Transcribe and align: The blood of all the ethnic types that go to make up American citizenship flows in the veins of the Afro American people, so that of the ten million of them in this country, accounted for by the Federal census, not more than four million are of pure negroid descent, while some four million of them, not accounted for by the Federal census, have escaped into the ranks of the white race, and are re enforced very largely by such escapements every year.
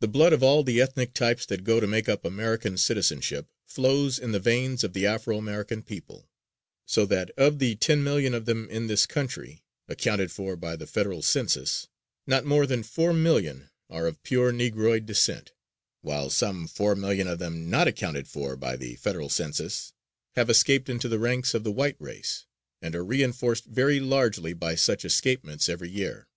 The 0.00 0.08
blood 0.08 0.34
of 0.34 0.42
all 0.42 0.62
the 0.62 0.78
ethnic 0.78 1.14
types 1.14 1.46
that 1.46 1.64
go 1.64 1.80
to 1.80 1.86
make 1.86 2.06
up 2.06 2.26
American 2.26 2.76
citizenship 2.76 3.46
flows 3.64 4.18
in 4.18 4.32
the 4.32 4.38
veins 4.38 4.84
of 4.84 4.92
the 4.92 5.06
Afro 5.06 5.38
American 5.38 5.82
people, 5.82 6.28
so 6.84 7.06
that 7.06 7.30
of 7.38 7.58
the 7.58 7.74
ten 7.76 8.04
million 8.04 8.34
of 8.34 8.44
them 8.44 8.68
in 8.68 8.88
this 8.88 9.06
country, 9.06 9.64
accounted 9.88 10.30
for 10.30 10.54
by 10.54 10.76
the 10.76 10.86
Federal 10.86 11.22
census, 11.22 11.88
not 12.26 12.44
more 12.44 12.66
than 12.66 12.82
four 12.82 13.14
million 13.14 13.70
are 13.88 14.06
of 14.06 14.22
pure 14.22 14.52
negroid 14.52 15.06
descent, 15.06 15.54
while 16.02 16.28
some 16.28 16.66
four 16.68 16.94
million 16.94 17.26
of 17.26 17.38
them, 17.38 17.70
not 17.70 17.88
accounted 17.88 18.28
for 18.28 18.54
by 18.54 18.76
the 18.76 18.96
Federal 18.96 19.30
census, 19.30 19.94
have 20.36 20.50
escaped 20.50 20.90
into 20.90 21.08
the 21.08 21.18
ranks 21.18 21.54
of 21.54 21.64
the 21.64 21.72
white 21.72 21.96
race, 21.98 22.44
and 22.82 22.94
are 22.94 23.02
re 23.02 23.22
enforced 23.22 23.64
very 23.64 23.98
largely 23.98 24.52
by 24.52 24.74
such 24.74 25.06
escapements 25.06 25.70
every 25.70 25.88
year. 25.88 26.28